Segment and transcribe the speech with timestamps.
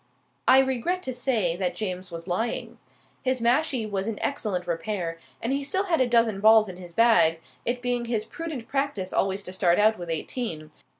[0.47, 2.79] I regret to say that James was lying.
[3.21, 6.91] His mashie was in excellent repair, and he still had a dozen balls in his
[6.91, 10.71] bag, it being his prudent practice always to start out with eighteen.